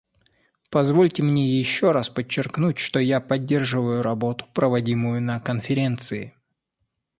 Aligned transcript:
Позвольте 0.71 1.21
мне 1.21 1.59
еще 1.59 1.91
раз 1.91 2.09
подчеркнуть, 2.09 2.79
что 2.79 2.97
я 2.99 3.21
поддерживаю 3.21 4.01
работу, 4.01 4.47
проводимую 4.51 5.21
на 5.21 5.39
Конференции. 5.39 6.33